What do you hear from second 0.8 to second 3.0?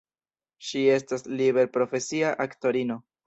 estas liberprofesia aktorino.